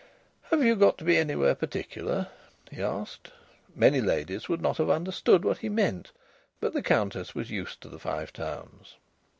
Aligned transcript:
"Have 0.49 0.63
you 0.63 0.75
got 0.75 0.97
to 0.97 1.03
be 1.03 1.15
anywhere 1.17 1.53
particular?" 1.53 2.29
he 2.71 2.81
asked. 2.81 3.29
Many 3.75 4.01
ladies 4.01 4.49
would 4.49 4.59
not 4.59 4.77
have 4.77 4.89
understood 4.89 5.45
what 5.45 5.59
he 5.59 5.69
meant. 5.69 6.11
But 6.59 6.73
the 6.73 6.81
Countess 6.81 7.35
was 7.35 7.51
used 7.51 7.81
to 7.81 7.87
the 7.87 7.99
Five 7.99 8.33
Towns. 8.33 8.95